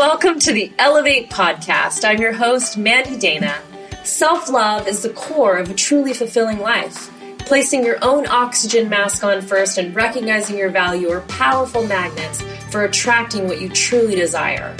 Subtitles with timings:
[0.00, 2.08] Welcome to the Elevate Podcast.
[2.08, 3.60] I'm your host, Mandy Dana.
[4.02, 7.10] Self love is the core of a truly fulfilling life.
[7.40, 12.40] Placing your own oxygen mask on first and recognizing your value are powerful magnets
[12.70, 14.74] for attracting what you truly desire.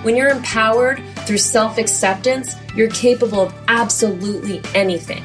[0.00, 5.22] When you're empowered through self acceptance, you're capable of absolutely anything.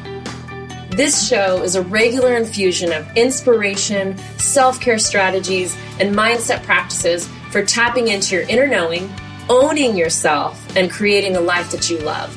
[0.90, 7.64] This show is a regular infusion of inspiration, self care strategies, and mindset practices for
[7.64, 9.10] tapping into your inner knowing,
[9.50, 12.36] owning yourself, and creating a life that you love.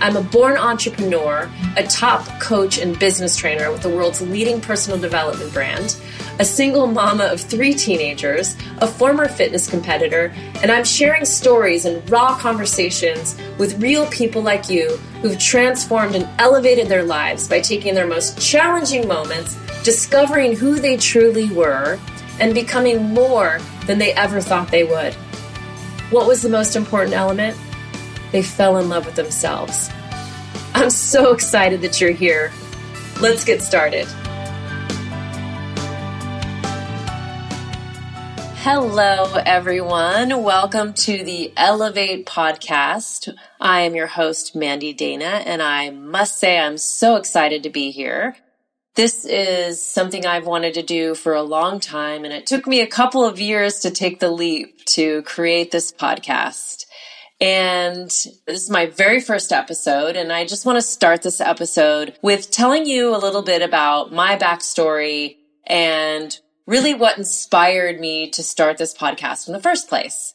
[0.00, 4.98] I'm a born entrepreneur, a top coach and business trainer with the world's leading personal
[4.98, 5.96] development brand,
[6.38, 12.08] a single mama of three teenagers, a former fitness competitor, and I'm sharing stories and
[12.08, 17.94] raw conversations with real people like you who've transformed and elevated their lives by taking
[17.94, 21.98] their most challenging moments, discovering who they truly were,
[22.38, 25.14] and becoming more than they ever thought they would.
[26.10, 27.56] What was the most important element?
[28.32, 29.88] They fell in love with themselves.
[30.74, 32.50] I'm so excited that you're here.
[33.20, 34.08] Let's get started.
[38.56, 40.42] Hello, everyone.
[40.42, 43.32] Welcome to the Elevate podcast.
[43.60, 47.92] I am your host, Mandy Dana, and I must say I'm so excited to be
[47.92, 48.36] here.
[48.96, 52.80] This is something I've wanted to do for a long time, and it took me
[52.80, 56.86] a couple of years to take the leap to create this podcast.
[57.40, 62.18] And this is my very first episode, and I just want to start this episode
[62.20, 68.42] with telling you a little bit about my backstory and really what inspired me to
[68.42, 70.34] start this podcast in the first place.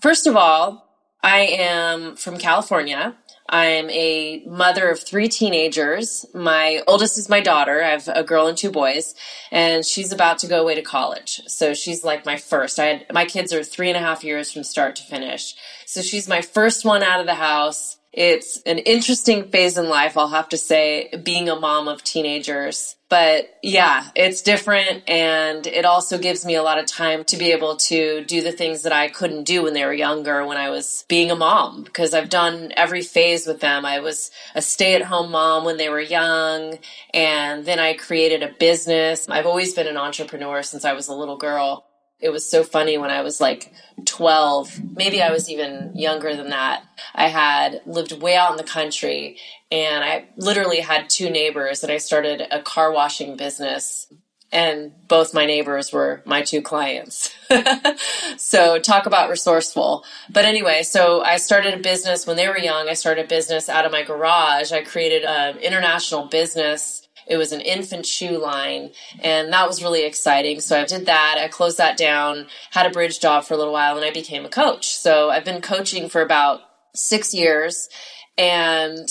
[0.00, 0.88] First of all,
[1.22, 3.16] I am from California.
[3.48, 6.24] I'm a mother of three teenagers.
[6.32, 7.82] My oldest is my daughter.
[7.82, 9.14] I have a girl and two boys,
[9.52, 11.42] and she's about to go away to college.
[11.46, 12.78] So she's like my first.
[12.78, 15.54] I had my kids are three and a half years from start to finish.
[15.84, 17.98] So she's my first one out of the house.
[18.16, 22.94] It's an interesting phase in life, I'll have to say, being a mom of teenagers.
[23.08, 25.08] But yeah, it's different.
[25.08, 28.52] And it also gives me a lot of time to be able to do the
[28.52, 31.82] things that I couldn't do when they were younger, when I was being a mom,
[31.82, 33.84] because I've done every phase with them.
[33.84, 36.78] I was a stay at home mom when they were young.
[37.12, 39.28] And then I created a business.
[39.28, 41.84] I've always been an entrepreneur since I was a little girl
[42.20, 43.72] it was so funny when I was like
[44.06, 46.84] 12, maybe I was even younger than that.
[47.14, 49.36] I had lived way out in the country
[49.70, 54.06] and I literally had two neighbors and I started a car washing business
[54.54, 57.34] and both my neighbors were my two clients.
[58.36, 60.04] so talk about resourceful.
[60.30, 62.88] But anyway, so I started a business when they were young.
[62.88, 64.70] I started a business out of my garage.
[64.70, 68.90] I created an international business it was an infant shoe line,
[69.22, 70.60] and that was really exciting.
[70.60, 71.38] So I did that.
[71.38, 74.44] I closed that down, had a bridge job for a little while, and I became
[74.44, 74.96] a coach.
[74.96, 76.60] So I've been coaching for about
[76.94, 77.88] six years,
[78.36, 79.08] and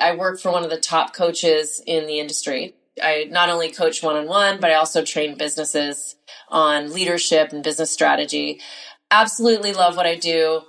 [0.00, 2.74] I work for one of the top coaches in the industry.
[3.02, 6.16] I not only coach one on one, but I also train businesses
[6.48, 8.60] on leadership and business strategy.
[9.10, 10.62] Absolutely love what I do.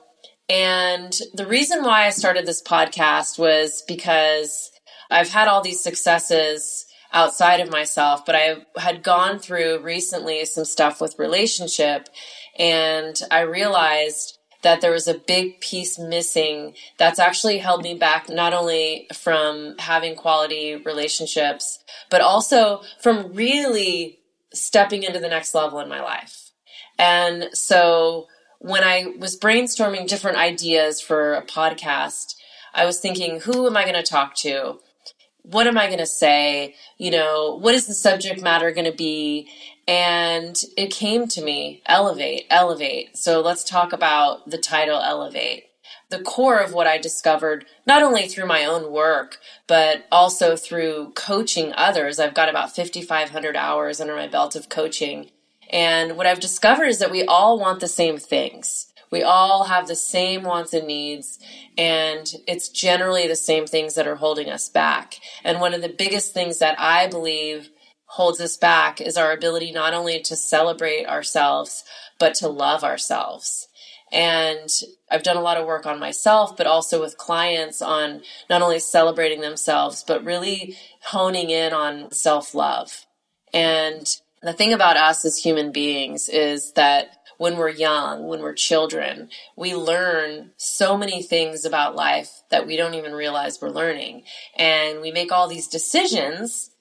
[0.49, 4.71] And the reason why I started this podcast was because
[5.09, 6.82] I've had all these successes
[7.13, 12.09] outside of myself, but I had gone through recently some stuff with relationship
[12.57, 18.29] and I realized that there was a big piece missing that's actually held me back
[18.29, 21.79] not only from having quality relationships,
[22.09, 24.19] but also from really
[24.53, 26.51] stepping into the next level in my life.
[26.97, 28.28] And so
[28.59, 32.35] when I was brainstorming different ideas for a podcast,
[32.74, 34.80] I was thinking, who am I going to talk to?
[35.43, 36.75] What am I going to say?
[36.97, 39.49] You know, what is the subject matter going to be?
[39.87, 43.17] And it came to me elevate, elevate.
[43.17, 45.65] So let's talk about the title elevate.
[46.09, 51.11] The core of what I discovered, not only through my own work, but also through
[51.15, 52.19] coaching others.
[52.19, 55.31] I've got about 5,500 hours under my belt of coaching.
[55.69, 58.93] And what I've discovered is that we all want the same things.
[59.13, 61.38] We all have the same wants and needs,
[61.77, 65.19] and it's generally the same things that are holding us back.
[65.44, 67.69] And one of the biggest things that I believe
[68.06, 71.83] holds us back is our ability not only to celebrate ourselves,
[72.18, 73.68] but to love ourselves.
[74.12, 74.68] And
[75.12, 78.80] I've done a lot of work on myself, but also with clients on not only
[78.80, 83.06] celebrating themselves, but really honing in on self love.
[83.54, 84.07] And
[84.42, 87.12] the thing about us as human beings is that
[87.44, 92.78] when we're young, when we're children, we learn so many things about life that we
[92.78, 94.24] don't even realize we're learning.
[94.57, 96.72] And we make all these decisions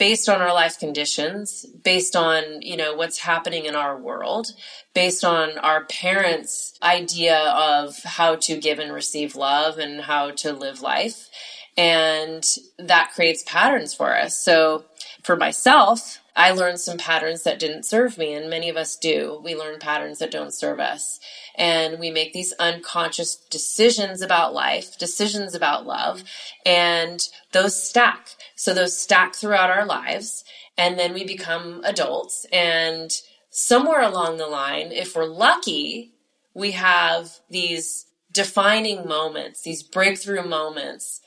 [0.00, 4.48] based on our life conditions, based on, you know, what's happening in our world,
[4.92, 10.52] based on our parents' idea of how to give and receive love and how to
[10.52, 11.28] live life.
[11.76, 12.44] And
[12.76, 14.36] that creates patterns for us.
[14.44, 14.84] So
[15.22, 19.40] for myself, I learned some patterns that didn't serve me, and many of us do.
[19.44, 21.20] We learn patterns that don't serve us.
[21.56, 26.24] And we make these unconscious decisions about life, decisions about love,
[26.64, 27.20] and
[27.52, 28.28] those stack.
[28.56, 30.44] So those stack throughout our lives,
[30.78, 32.46] and then we become adults.
[32.50, 33.10] And
[33.50, 36.14] somewhere along the line, if we're lucky,
[36.54, 41.20] we have these defining moments, these breakthrough moments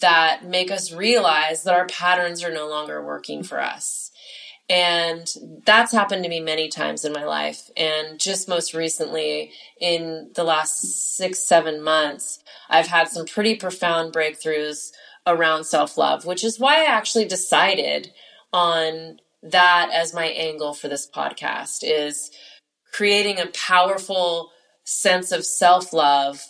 [0.00, 4.11] that make us realize that our patterns are no longer working for us.
[4.68, 5.26] And
[5.66, 7.70] that's happened to me many times in my life.
[7.76, 12.38] And just most recently, in the last six, seven months,
[12.70, 14.92] I've had some pretty profound breakthroughs
[15.26, 18.12] around self love, which is why I actually decided
[18.52, 22.30] on that as my angle for this podcast is
[22.92, 24.50] creating a powerful
[24.84, 26.42] sense of self love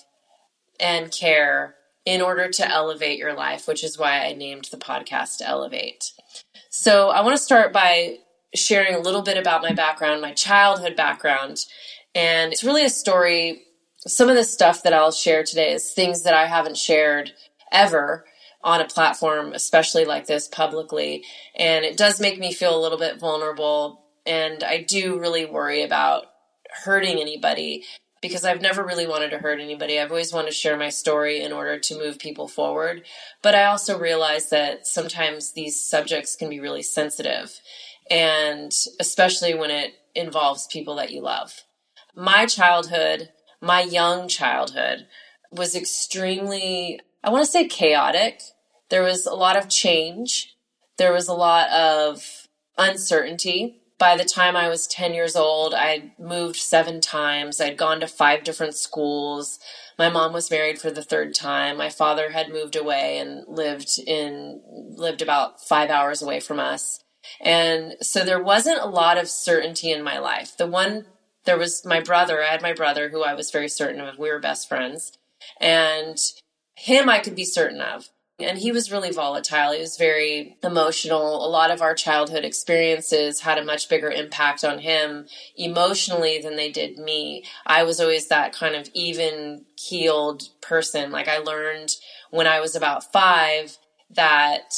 [0.79, 5.41] and care in order to elevate your life, which is why I named the podcast
[5.43, 6.13] Elevate.
[6.75, 8.17] So I want to start by
[8.55, 11.67] sharing a little bit about my background, my childhood background.
[12.15, 13.65] And it's really a story.
[13.99, 17.33] Some of the stuff that I'll share today is things that I haven't shared
[17.71, 18.25] ever
[18.65, 21.25] on a platform, especially like this publicly.
[21.55, 24.07] And it does make me feel a little bit vulnerable.
[24.25, 26.25] And I do really worry about
[26.85, 27.85] hurting anybody
[28.23, 29.99] because I've never really wanted to hurt anybody.
[29.99, 33.03] I've always wanted to share my story in order to move people forward.
[33.43, 37.61] But I also realize that sometimes these subjects can be really sensitive,
[38.09, 41.65] and especially when it involves people that you love.
[42.15, 43.31] My childhood,
[43.61, 45.07] my young childhood,
[45.51, 48.41] was extremely, I want to say chaotic.
[48.89, 50.55] There was a lot of change,
[50.97, 52.47] there was a lot of
[52.79, 57.61] uncertainty by the time I was 10 years old, I'd moved seven times.
[57.61, 59.61] I'd gone to five different schools.
[59.97, 61.77] My mom was married for the third time.
[61.77, 64.61] My father had moved away and lived in,
[64.97, 66.99] lived about five hours away from us.
[67.41, 70.57] And so there wasn't a lot of certainty in my life.
[70.57, 71.07] The one,
[71.45, 72.43] there was my brother.
[72.43, 74.19] I had my brother who I was very certain of.
[74.19, 75.13] We were best friends.
[75.61, 76.19] And
[76.75, 78.09] him I could be certain of.
[78.45, 79.73] And he was really volatile.
[79.73, 81.47] He was very emotional.
[81.47, 86.57] A lot of our childhood experiences had a much bigger impact on him emotionally than
[86.57, 87.45] they did me.
[87.67, 91.11] I was always that kind of even keeled person.
[91.11, 91.91] Like I learned
[92.31, 93.77] when I was about five
[94.11, 94.73] that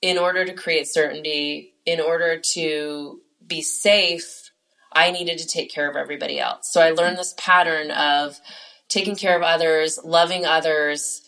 [0.00, 4.50] in order to create certainty, in order to be safe,
[4.92, 6.70] I needed to take care of everybody else.
[6.70, 8.40] So I learned this pattern of
[8.88, 11.27] taking care of others, loving others,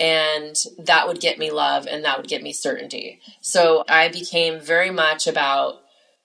[0.00, 3.20] and that would get me love and that would get me certainty.
[3.40, 5.82] So I became very much about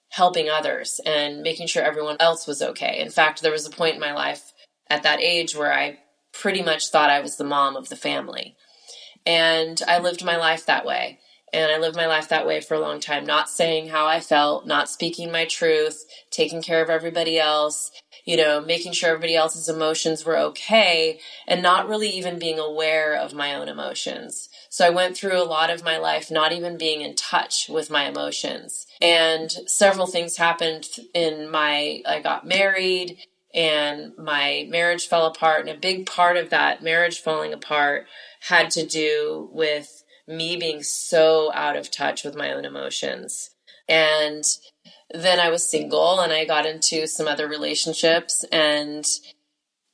[0.09, 2.99] helping others and making sure everyone else was okay.
[2.99, 4.53] In fact, there was a point in my life
[4.89, 5.99] at that age where I
[6.33, 8.55] pretty much thought I was the mom of the family.
[9.25, 11.19] And I lived my life that way.
[11.51, 14.19] And I lived my life that way for a long time, not saying how I
[14.19, 17.91] felt, not speaking my truth, taking care of everybody else,
[18.25, 23.15] you know, making sure everybody else's emotions were okay and not really even being aware
[23.15, 24.49] of my own emotions.
[24.69, 27.89] So I went through a lot of my life not even being in touch with
[27.89, 28.87] my emotions.
[29.01, 33.17] And several things happened in my, I got married
[33.53, 35.61] and my marriage fell apart.
[35.61, 38.07] And a big part of that marriage falling apart
[38.41, 43.51] had to do with me being so out of touch with my own emotions.
[43.87, 44.43] And
[45.13, 48.43] then I was single and I got into some other relationships.
[48.51, 49.05] And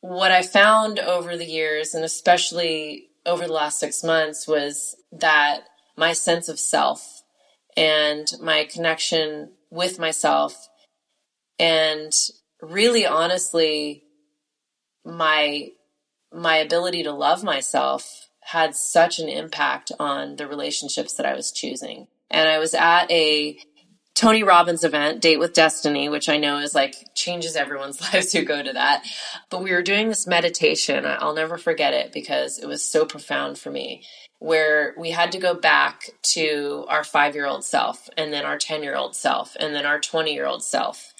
[0.01, 5.61] what I found over the years, and especially over the last six months, was that
[5.97, 7.23] my sense of self
[7.75, 10.69] and my connection with myself
[11.59, 12.11] and
[12.61, 14.03] really honestly
[15.05, 15.69] my
[16.31, 21.51] my ability to love myself had such an impact on the relationships that I was
[21.51, 22.07] choosing.
[22.31, 23.59] And I was at a
[24.19, 28.43] Tony Robbins event, Date with Destiny, which I know is like changes everyone's lives who
[28.43, 29.05] go to that.
[29.49, 31.05] But we were doing this meditation.
[31.05, 34.03] I'll never forget it because it was so profound for me,
[34.39, 36.01] where we had to go back
[36.33, 39.85] to our five year old self, and then our 10 year old self, and then
[39.85, 41.13] our 20 year old self.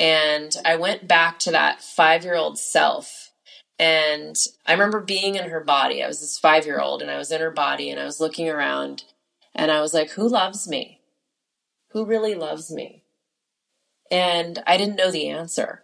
[0.00, 3.30] And I went back to that five year old self.
[3.78, 4.34] And
[4.66, 6.02] I remember being in her body.
[6.02, 8.18] I was this five year old, and I was in her body, and I was
[8.18, 9.04] looking around,
[9.54, 10.99] and I was like, Who loves me?
[11.92, 13.04] Who really loves me?
[14.10, 15.82] And I didn't know the answer.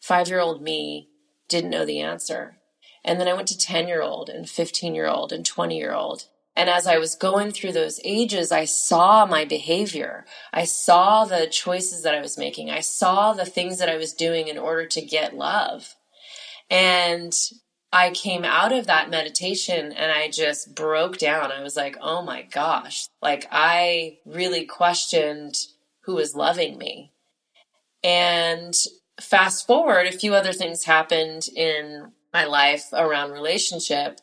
[0.00, 1.08] Five year old me
[1.48, 2.58] didn't know the answer.
[3.04, 5.92] And then I went to 10 year old and 15 year old and 20 year
[5.92, 6.24] old.
[6.54, 10.26] And as I was going through those ages, I saw my behavior.
[10.52, 12.70] I saw the choices that I was making.
[12.70, 15.94] I saw the things that I was doing in order to get love.
[16.70, 17.32] And
[17.92, 21.52] I came out of that meditation and I just broke down.
[21.52, 23.06] I was like, oh my gosh.
[23.20, 25.56] Like, I really questioned
[26.04, 27.12] who was loving me.
[28.02, 28.74] And
[29.20, 34.18] fast forward, a few other things happened in my life around relationship.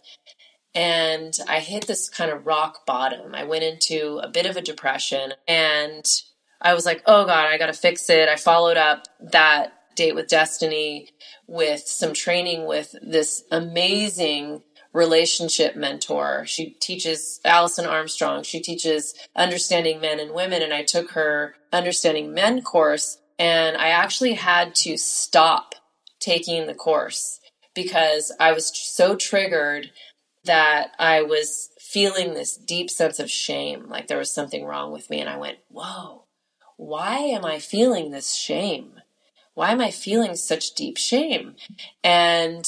[0.73, 3.35] And I hit this kind of rock bottom.
[3.35, 6.05] I went into a bit of a depression and
[6.61, 8.29] I was like, oh God, I got to fix it.
[8.29, 11.09] I followed up that date with destiny
[11.45, 14.63] with some training with this amazing
[14.93, 16.45] relationship mentor.
[16.45, 18.43] She teaches Alison Armstrong.
[18.43, 20.61] She teaches understanding men and women.
[20.61, 25.75] And I took her understanding men course and I actually had to stop
[26.19, 27.39] taking the course
[27.75, 29.91] because I was so triggered
[30.45, 35.09] that I was feeling this deep sense of shame, like there was something wrong with
[35.09, 35.19] me.
[35.19, 36.25] And I went, whoa,
[36.77, 38.98] why am I feeling this shame?
[39.59, 41.57] Why am I feeling such deep shame?
[42.01, 42.65] And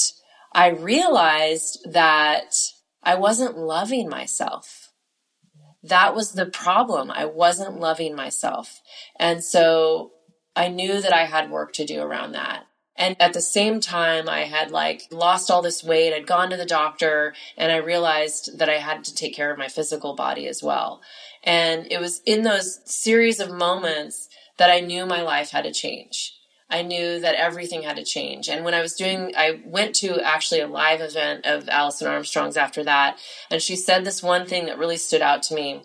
[0.51, 2.53] I realized that
[3.01, 4.91] I wasn't loving myself.
[5.81, 7.09] That was the problem.
[7.09, 8.81] I wasn't loving myself.
[9.17, 10.11] And so
[10.53, 12.65] I knew that I had work to do around that.
[12.97, 16.13] And at the same time, I had like lost all this weight.
[16.13, 19.57] I'd gone to the doctor and I realized that I had to take care of
[19.57, 20.99] my physical body as well.
[21.41, 25.71] And it was in those series of moments that I knew my life had to
[25.71, 26.33] change.
[26.71, 28.47] I knew that everything had to change.
[28.47, 32.55] And when I was doing, I went to actually a live event of Alison Armstrong's
[32.55, 33.17] after that.
[33.49, 35.83] And she said this one thing that really stood out to me.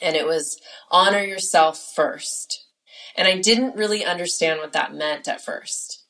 [0.00, 0.58] And it was
[0.90, 2.66] honor yourself first.
[3.16, 6.04] And I didn't really understand what that meant at first.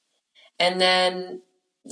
[0.60, 1.42] And then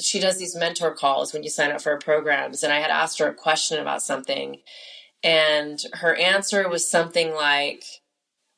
[0.00, 2.62] she does these mentor calls when you sign up for her programs.
[2.62, 4.60] And I had asked her a question about something.
[5.25, 7.82] And her answer was something like,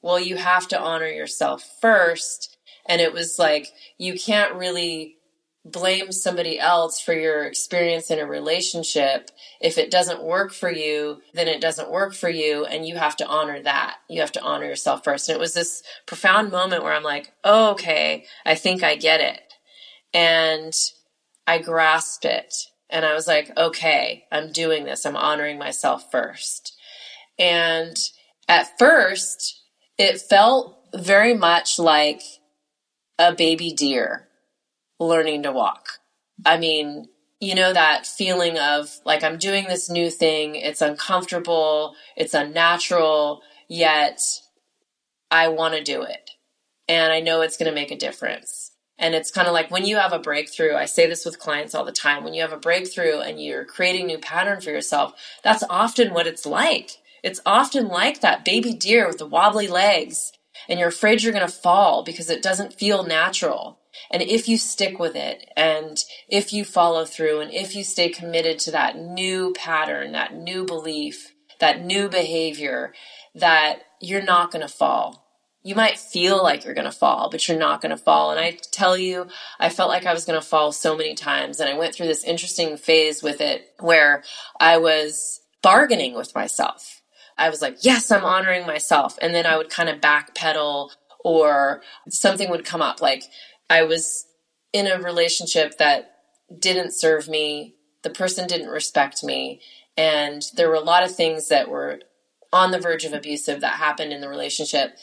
[0.03, 2.58] well, you have to honor yourself first
[2.89, 3.69] and it was like,
[3.99, 5.17] you can't really
[5.65, 9.31] blame somebody else for your experience in a relationship.
[9.61, 12.65] If it doesn't work for you, then it doesn't work for you.
[12.65, 13.97] And you have to honor that.
[14.09, 15.29] You have to honor yourself first.
[15.29, 19.21] And it was this profound moment where I'm like, oh, okay, I think I get
[19.21, 19.41] it.
[20.15, 20.73] And
[21.47, 22.55] I grasped it.
[22.91, 25.05] And I was like, okay, I'm doing this.
[25.05, 26.75] I'm honoring myself first.
[27.39, 27.97] And
[28.49, 29.63] at first,
[29.99, 32.23] it felt very much like
[33.19, 34.29] a baby deer
[34.99, 35.99] learning to walk.
[36.45, 37.09] I mean,
[37.41, 43.43] you know, that feeling of like, I'm doing this new thing, it's uncomfortable, it's unnatural,
[43.69, 44.21] yet
[45.31, 46.31] I want to do it.
[46.89, 48.73] And I know it's going to make a difference.
[48.99, 51.75] And it's kind of like when you have a breakthrough, I say this with clients
[51.75, 55.13] all the time when you have a breakthrough and you're creating new pattern for yourself,
[55.45, 56.97] that's often what it's like.
[57.23, 60.33] It's often like that baby deer with the wobbly legs
[60.69, 63.79] and you're afraid you're going to fall because it doesn't feel natural.
[64.11, 65.99] And if you stick with it and
[66.29, 70.65] if you follow through and if you stay committed to that new pattern, that new
[70.65, 72.93] belief, that new behavior,
[73.35, 75.25] that you're not going to fall.
[75.65, 78.31] You might feel like you're going to fall, but you're not going to fall.
[78.31, 79.27] And I tell you,
[79.59, 81.59] I felt like I was going to fall so many times.
[81.59, 84.23] And I went through this interesting phase with it where
[84.61, 86.98] I was bargaining with myself
[87.39, 89.19] I was like, yes, I'm honoring myself.
[89.23, 90.91] And then I would kind of backpedal
[91.21, 93.01] or something would come up.
[93.01, 93.25] Like
[93.71, 94.27] I was
[94.73, 96.13] in a relationship that
[96.59, 99.61] didn't serve me, the person didn't respect me.
[99.97, 102.01] And there were a lot of things that were
[102.53, 104.97] on the verge of abusive that happened in the relationship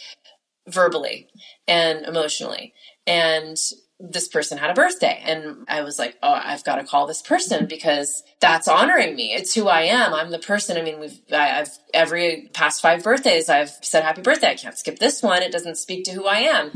[0.67, 1.27] verbally
[1.67, 2.73] and emotionally.
[3.05, 3.57] And
[3.99, 7.21] this person had a birthday and I was like, oh, I've got to call this
[7.21, 9.33] person because that's honoring me.
[9.33, 10.13] It's who I am.
[10.13, 10.77] I'm the person.
[10.77, 14.51] I mean, we've, I, have every past five birthdays, I've said happy birthday.
[14.51, 15.41] I can't skip this one.
[15.41, 16.71] It doesn't speak to who I am.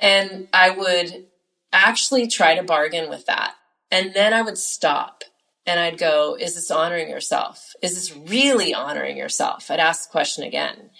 [0.00, 1.26] And I would
[1.72, 3.54] actually try to bargain with that.
[3.90, 5.24] And then I would stop
[5.66, 7.74] and I'd go, is this honoring yourself?
[7.82, 9.70] Is this really honoring yourself?
[9.70, 10.90] I'd ask the question again.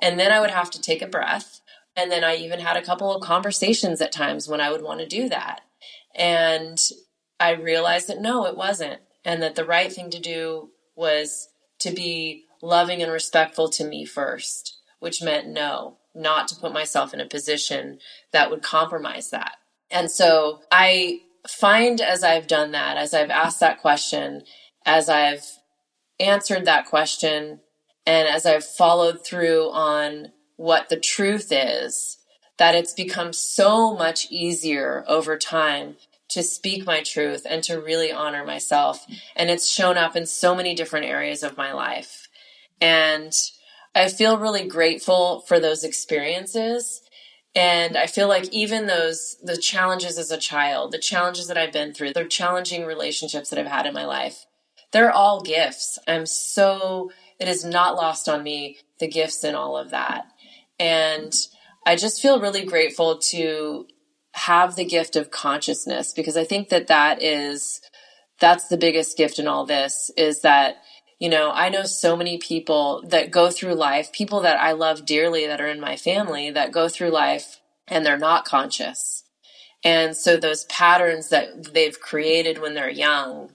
[0.00, 1.61] And then I would have to take a breath
[1.96, 5.00] and then I even had a couple of conversations at times when I would want
[5.00, 5.60] to do that.
[6.14, 6.78] And
[7.38, 9.00] I realized that no, it wasn't.
[9.24, 11.48] And that the right thing to do was
[11.80, 17.12] to be loving and respectful to me first, which meant no, not to put myself
[17.12, 17.98] in a position
[18.32, 19.56] that would compromise that.
[19.90, 24.42] And so I find as I've done that, as I've asked that question,
[24.86, 25.44] as I've
[26.18, 27.60] answered that question,
[28.06, 30.32] and as I've followed through on
[30.62, 32.18] what the truth is,
[32.56, 35.96] that it's become so much easier over time
[36.28, 39.04] to speak my truth and to really honor myself.
[39.34, 42.28] And it's shown up in so many different areas of my life.
[42.80, 43.32] And
[43.92, 47.02] I feel really grateful for those experiences.
[47.56, 51.72] And I feel like even those, the challenges as a child, the challenges that I've
[51.72, 54.46] been through, the challenging relationships that I've had in my life,
[54.92, 55.98] they're all gifts.
[56.06, 60.26] I'm so, it is not lost on me the gifts in all of that.
[60.78, 61.32] And
[61.86, 63.86] I just feel really grateful to
[64.34, 67.80] have the gift of consciousness because I think that that is,
[68.40, 70.76] that's the biggest gift in all this is that
[71.22, 75.06] you know, I know so many people that go through life, people that I love
[75.06, 79.22] dearly that are in my family that go through life and they're not conscious.
[79.84, 83.52] And so those patterns that they've created when they're young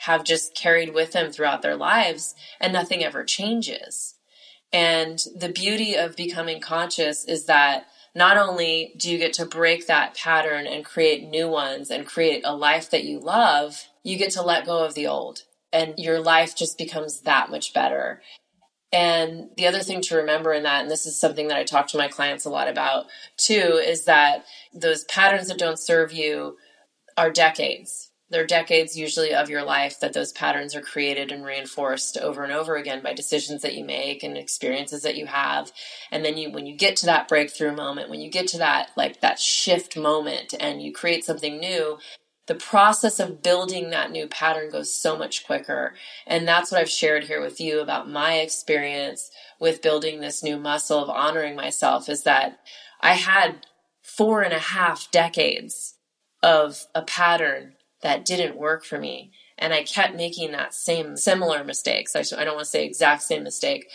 [0.00, 4.15] have just carried with them throughout their lives and nothing ever changes.
[4.72, 9.86] And the beauty of becoming conscious is that not only do you get to break
[9.86, 14.30] that pattern and create new ones and create a life that you love, you get
[14.32, 15.42] to let go of the old
[15.72, 18.22] and your life just becomes that much better.
[18.92, 21.88] And the other thing to remember in that, and this is something that I talk
[21.88, 23.06] to my clients a lot about
[23.36, 26.56] too, is that those patterns that don't serve you
[27.16, 28.10] are decades.
[28.28, 32.52] They're decades usually of your life that those patterns are created and reinforced over and
[32.52, 35.70] over again by decisions that you make and experiences that you have.
[36.10, 38.90] And then you when you get to that breakthrough moment, when you get to that
[38.96, 41.98] like that shift moment and you create something new,
[42.46, 45.94] the process of building that new pattern goes so much quicker.
[46.26, 49.30] And that's what I've shared here with you about my experience
[49.60, 52.58] with building this new muscle of honoring myself is that
[53.00, 53.66] I had
[54.02, 55.94] four and a half decades
[56.42, 57.75] of a pattern
[58.06, 59.32] that didn't work for me.
[59.58, 62.14] And I kept making that same similar mistakes.
[62.14, 63.88] I don't want to say exact same mistake.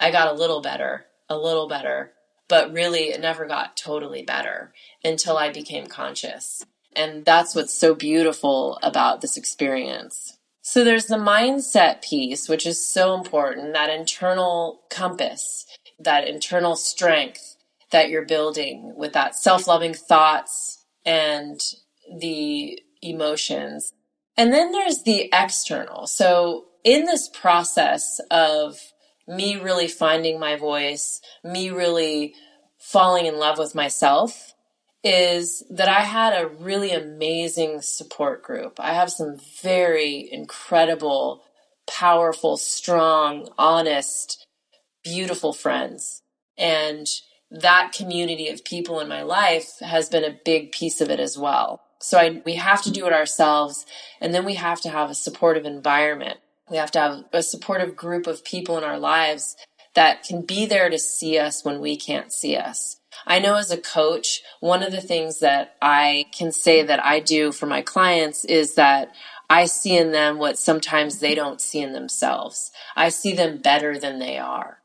[0.00, 2.12] I got a little better, a little better,
[2.48, 4.72] but really it never got totally better
[5.04, 6.64] until I became conscious.
[6.96, 10.38] And that's what's so beautiful about this experience.
[10.62, 15.66] So there's the mindset piece, which is so important, that internal compass,
[15.98, 17.56] that internal strength
[17.90, 21.60] that you're building with that self-loving thoughts and
[22.18, 23.92] the emotions.
[24.36, 26.06] And then there's the external.
[26.06, 28.78] So in this process of
[29.26, 32.34] me really finding my voice, me really
[32.78, 34.54] falling in love with myself,
[35.04, 38.80] is that I had a really amazing support group.
[38.80, 41.42] I have some very incredible,
[41.86, 44.46] powerful, strong, honest,
[45.04, 46.22] beautiful friends.
[46.56, 47.06] And
[47.50, 51.38] that community of people in my life has been a big piece of it as
[51.38, 51.80] well.
[52.00, 53.86] So I, we have to do it ourselves.
[54.20, 56.38] And then we have to have a supportive environment.
[56.70, 59.56] We have to have a supportive group of people in our lives
[59.94, 62.96] that can be there to see us when we can't see us.
[63.26, 67.20] I know as a coach, one of the things that I can say that I
[67.20, 69.12] do for my clients is that
[69.50, 72.70] I see in them what sometimes they don't see in themselves.
[72.94, 74.77] I see them better than they are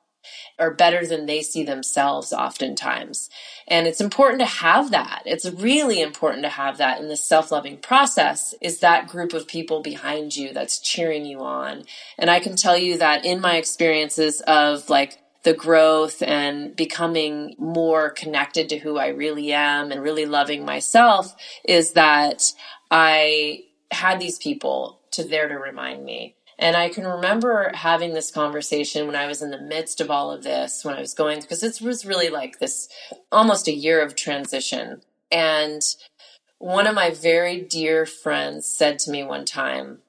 [0.64, 3.30] or better than they see themselves oftentimes.
[3.68, 5.24] And it's important to have that.
[5.26, 9.82] It's really important to have that in the self-loving process is that group of people
[9.82, 11.84] behind you that's cheering you on.
[12.18, 17.56] And I can tell you that in my experiences of like the growth and becoming
[17.58, 22.54] more connected to who I really am and really loving myself is that
[22.90, 26.36] I had these people to there to remind me.
[26.60, 30.32] And I can remember having this conversation when I was in the midst of all
[30.32, 32.88] of this, when I was going, because it was really like this
[33.32, 35.02] almost a year of transition.
[35.32, 35.82] And
[36.60, 40.00] one of my very dear friends said to me one time,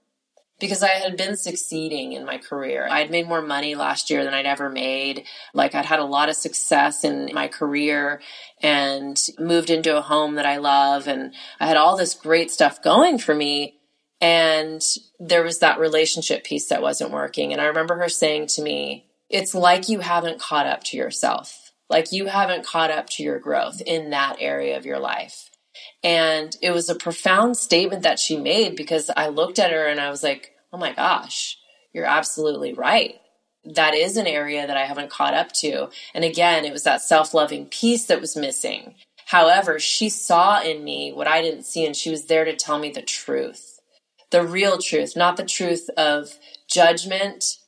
[0.60, 2.86] because I had been succeeding in my career.
[2.90, 5.24] I'd made more money last year than I'd ever made.
[5.52, 8.20] Like I'd had a lot of success in my career
[8.62, 12.82] and moved into a home that I love and I had all this great stuff
[12.82, 13.78] going for me.
[14.20, 14.82] And
[15.18, 17.52] there was that relationship piece that wasn't working.
[17.52, 21.72] And I remember her saying to me, it's like you haven't caught up to yourself.
[21.90, 25.50] Like you haven't caught up to your growth in that area of your life.
[26.02, 30.00] And it was a profound statement that she made because I looked at her and
[30.00, 31.58] I was like, oh my gosh,
[31.92, 33.16] you're absolutely right.
[33.64, 35.88] That is an area that I haven't caught up to.
[36.14, 38.94] And again, it was that self loving piece that was missing.
[39.26, 42.78] However, she saw in me what I didn't see, and she was there to tell
[42.78, 43.73] me the truth
[44.34, 47.58] the real truth, not the truth of judgment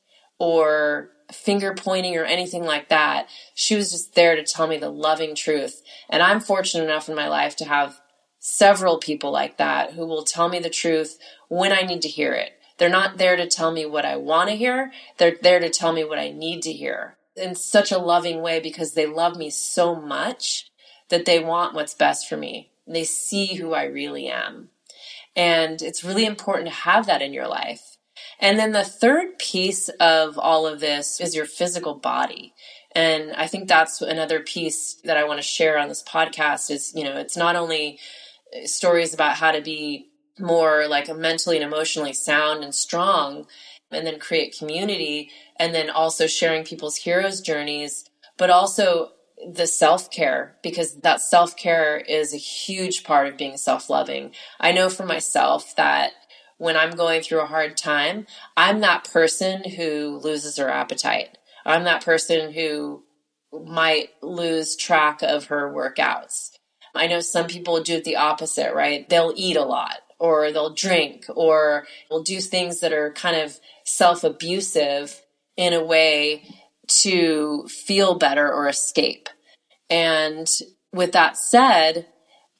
[0.41, 3.29] or finger pointing or anything like that.
[3.55, 5.81] She was just there to tell me the loving truth.
[6.11, 8.01] And I'm fortunate enough in my life to have
[8.41, 12.33] several people like that who will tell me the truth when I need to hear
[12.33, 12.59] it.
[12.79, 14.91] They're not there to tell me what I want to hear.
[15.19, 18.59] They're there to tell me what I need to hear in such a loving way
[18.59, 20.69] because they love me so much
[21.11, 22.73] that they want what's best for me.
[22.89, 24.71] They see who I really am.
[25.37, 27.97] And it's really important to have that in your life.
[28.41, 32.55] And then the third piece of all of this is your physical body.
[32.95, 36.93] And I think that's another piece that I want to share on this podcast is,
[36.95, 37.99] you know, it's not only
[38.55, 43.47] uh, stories about how to be more like mentally and emotionally sound and strong
[43.91, 48.05] and then create community and then also sharing people's heroes journeys,
[48.37, 49.11] but also
[49.55, 54.33] the self care because that self care is a huge part of being self loving.
[54.61, 56.13] I know for myself that
[56.59, 61.37] when I'm going through a hard time, I'm that person who loses her appetite.
[61.65, 63.05] I'm that person who
[63.53, 66.51] might lose track of her workouts.
[66.95, 69.07] I know some people do it the opposite, right?
[69.09, 73.59] They'll eat a lot or they'll drink or will do things that are kind of
[73.85, 75.21] self abusive
[75.57, 76.43] in a way
[76.89, 79.29] to feel better or escape.
[79.91, 80.49] And
[80.93, 82.07] with that said,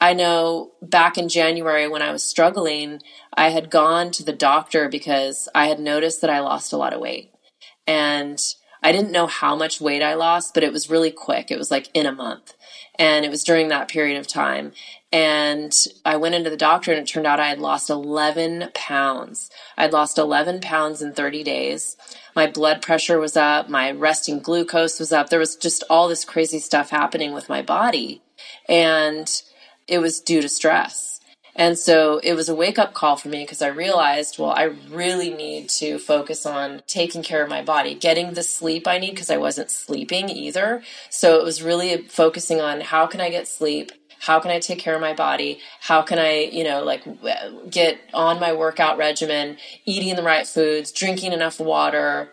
[0.01, 3.01] I know back in January when I was struggling,
[3.33, 6.93] I had gone to the doctor because I had noticed that I lost a lot
[6.93, 7.33] of weight.
[7.87, 8.39] And
[8.83, 11.51] I didn't know how much weight I lost, but it was really quick.
[11.51, 12.55] It was like in a month.
[12.99, 14.73] And it was during that period of time.
[15.13, 15.73] And
[16.05, 19.51] I went into the doctor and it turned out I had lost 11 pounds.
[19.77, 21.97] I'd lost 11 pounds in 30 days.
[22.35, 23.69] My blood pressure was up.
[23.69, 25.31] My resting glucose was up.
[25.31, 28.23] There was just all this crazy stuff happening with my body.
[28.69, 29.31] And
[29.87, 31.21] it was due to stress.
[31.59, 34.75] And so it was a wake up call for me because I realized, well, I
[34.91, 39.13] really need to focus on taking care of my body, getting the sleep I need
[39.13, 40.83] because I wasn't sleeping either.
[41.09, 43.93] So it was really focusing on how can I get sleep?
[44.21, 45.61] How can I take care of my body?
[45.81, 47.05] How can I, you know, like
[47.71, 52.31] get on my workout regimen, eating the right foods, drinking enough water,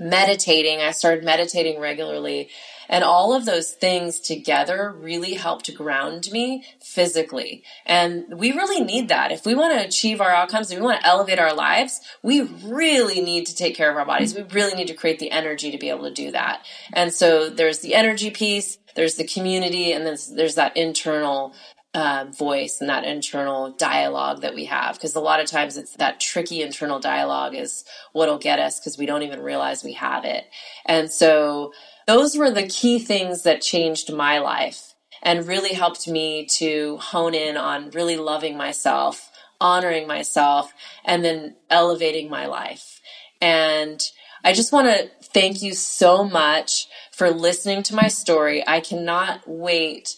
[0.00, 0.80] meditating.
[0.80, 2.50] I started meditating regularly.
[2.88, 7.62] And all of those things together really helped ground me physically.
[7.84, 9.32] And we really need that.
[9.32, 12.42] If we want to achieve our outcomes, if we want to elevate our lives, we
[12.42, 14.34] really need to take care of our bodies.
[14.34, 16.64] We really need to create the energy to be able to do that.
[16.92, 21.54] And so there's the energy piece, there's the community, and then there's that internal
[21.94, 24.94] uh, voice and that internal dialogue that we have.
[24.94, 28.98] Because a lot of times it's that tricky internal dialogue is what'll get us because
[28.98, 30.44] we don't even realize we have it.
[30.86, 31.72] And so
[32.08, 37.34] those were the key things that changed my life and really helped me to hone
[37.34, 40.72] in on really loving myself, honoring myself,
[41.04, 43.02] and then elevating my life.
[43.42, 44.02] And
[44.42, 48.66] I just want to thank you so much for listening to my story.
[48.66, 50.16] I cannot wait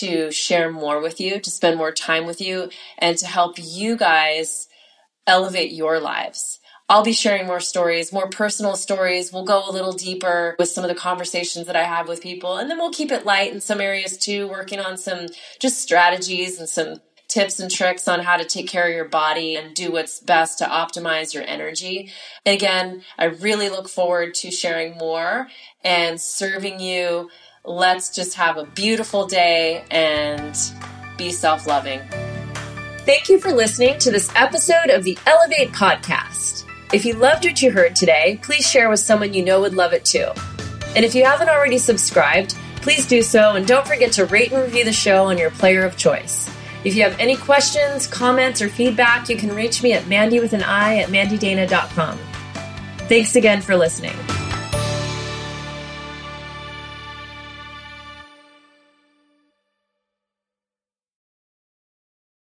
[0.00, 3.96] to share more with you, to spend more time with you, and to help you
[3.96, 4.68] guys
[5.26, 6.59] elevate your lives.
[6.90, 9.32] I'll be sharing more stories, more personal stories.
[9.32, 12.56] We'll go a little deeper with some of the conversations that I have with people.
[12.56, 15.26] And then we'll keep it light in some areas too, working on some
[15.60, 19.54] just strategies and some tips and tricks on how to take care of your body
[19.54, 22.10] and do what's best to optimize your energy.
[22.44, 25.46] Again, I really look forward to sharing more
[25.84, 27.30] and serving you.
[27.64, 30.58] Let's just have a beautiful day and
[31.16, 32.00] be self loving.
[33.06, 36.59] Thank you for listening to this episode of the Elevate Podcast.
[36.92, 39.92] If you loved what you heard today, please share with someone you know would love
[39.92, 40.26] it too.
[40.96, 44.60] And if you haven't already subscribed, please do so and don't forget to rate and
[44.60, 46.50] review the show on your player of choice.
[46.82, 50.52] If you have any questions, comments, or feedback, you can reach me at Mandy with
[50.52, 52.18] an I at mandydana.com.
[53.08, 54.16] Thanks again for listening.